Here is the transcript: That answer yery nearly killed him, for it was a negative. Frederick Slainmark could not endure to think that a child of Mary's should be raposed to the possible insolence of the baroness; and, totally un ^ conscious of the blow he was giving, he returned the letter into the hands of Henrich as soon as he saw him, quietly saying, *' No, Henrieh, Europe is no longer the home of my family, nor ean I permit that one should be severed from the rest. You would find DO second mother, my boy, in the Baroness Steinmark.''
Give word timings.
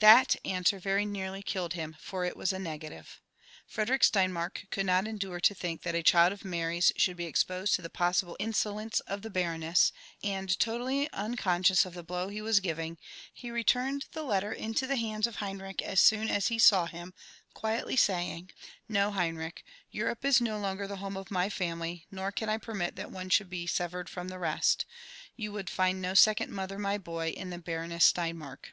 That 0.00 0.36
answer 0.46 0.80
yery 0.80 1.06
nearly 1.06 1.42
killed 1.42 1.74
him, 1.74 1.94
for 2.00 2.24
it 2.24 2.38
was 2.38 2.54
a 2.54 2.58
negative. 2.58 3.20
Frederick 3.66 4.00
Slainmark 4.02 4.70
could 4.70 4.86
not 4.86 5.06
endure 5.06 5.40
to 5.40 5.54
think 5.54 5.82
that 5.82 5.94
a 5.94 6.02
child 6.02 6.32
of 6.32 6.42
Mary's 6.42 6.90
should 6.96 7.18
be 7.18 7.26
raposed 7.26 7.74
to 7.74 7.82
the 7.82 7.90
possible 7.90 8.34
insolence 8.40 9.00
of 9.00 9.20
the 9.20 9.28
baroness; 9.28 9.92
and, 10.22 10.58
totally 10.58 11.06
un 11.12 11.34
^ 11.36 11.38
conscious 11.38 11.84
of 11.84 11.92
the 11.92 12.02
blow 12.02 12.28
he 12.28 12.40
was 12.40 12.60
giving, 12.60 12.96
he 13.30 13.50
returned 13.50 14.06
the 14.12 14.22
letter 14.22 14.52
into 14.54 14.86
the 14.86 14.96
hands 14.96 15.26
of 15.26 15.36
Henrich 15.36 15.82
as 15.82 16.00
soon 16.00 16.30
as 16.30 16.46
he 16.46 16.58
saw 16.58 16.86
him, 16.86 17.12
quietly 17.52 17.94
saying, 17.94 18.52
*' 18.70 18.88
No, 18.88 19.10
Henrieh, 19.10 19.52
Europe 19.90 20.24
is 20.24 20.40
no 20.40 20.58
longer 20.58 20.86
the 20.86 20.96
home 20.96 21.18
of 21.18 21.30
my 21.30 21.50
family, 21.50 22.06
nor 22.10 22.32
ean 22.40 22.48
I 22.48 22.56
permit 22.56 22.96
that 22.96 23.10
one 23.10 23.28
should 23.28 23.50
be 23.50 23.66
severed 23.66 24.08
from 24.08 24.28
the 24.28 24.38
rest. 24.38 24.86
You 25.36 25.52
would 25.52 25.68
find 25.68 26.02
DO 26.02 26.14
second 26.14 26.50
mother, 26.50 26.78
my 26.78 26.96
boy, 26.96 27.28
in 27.32 27.50
the 27.50 27.58
Baroness 27.58 28.10
Steinmark.'' 28.10 28.72